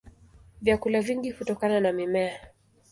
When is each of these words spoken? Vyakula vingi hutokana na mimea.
Vyakula 0.61 1.01
vingi 1.01 1.31
hutokana 1.31 1.79
na 1.79 1.91
mimea. 1.91 2.39